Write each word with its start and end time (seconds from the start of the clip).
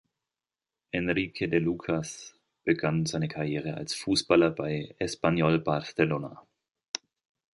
Enrique 0.93 1.45
de 1.47 1.59
Lucas 1.59 2.33
begann 2.63 3.05
seine 3.05 3.27
Karriere 3.27 3.75
als 3.75 3.93
Fußballer 3.93 4.49
bei 4.49 4.95
Espanyol 4.97 5.59
Barcelona. 5.59 6.41